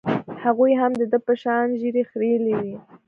هغوى 0.43 0.71
هم 0.81 0.91
د 1.01 1.01
ده 1.11 1.19
په 1.25 1.33
شان 1.41 1.67
ږيرې 1.79 2.03
خرييلې 2.09 2.53
وې. 2.61 2.75